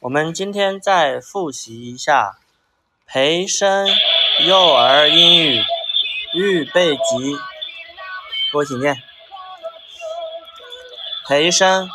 [0.00, 2.38] 我们今天再复习一下
[3.04, 3.88] 培生
[4.46, 5.64] 幼儿英语
[6.34, 7.34] 预备级，
[8.52, 8.94] 给我请念。
[11.26, 11.90] 培生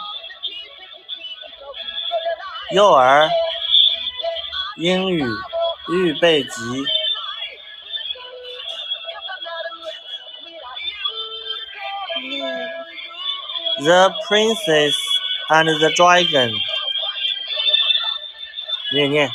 [2.71, 3.30] 幼儿
[4.76, 5.24] 英语
[5.88, 6.50] 预备级。
[13.80, 14.94] The Princess
[15.48, 16.52] and the Dragon。
[18.93, 19.32] 念念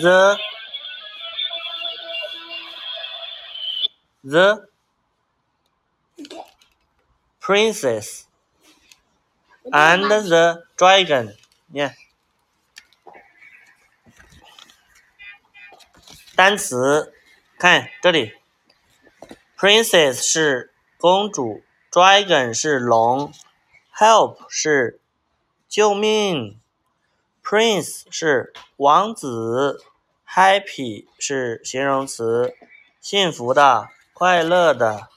[0.00, 0.38] ，the
[4.22, 4.68] the
[7.40, 8.22] princess
[9.64, 11.96] and the dragon，念
[16.36, 17.12] 单词，
[17.58, 18.32] 看这里
[19.58, 23.34] ，princess 是公主，dragon 是龙
[23.92, 25.00] ，help 是
[25.68, 26.61] 救命。
[27.52, 29.84] Prince 是王子
[30.26, 32.54] ，Happy 是形容词，
[32.98, 35.10] 幸福的、快乐的。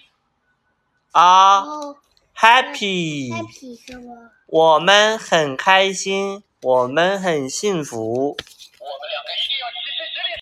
[1.12, 1.96] are
[2.34, 3.32] happy.
[4.48, 8.38] 我们很开心，我们很幸福。